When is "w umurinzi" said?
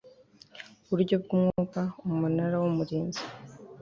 2.61-3.23